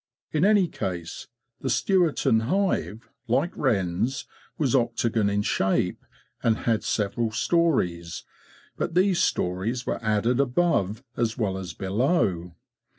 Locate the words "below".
11.75-12.55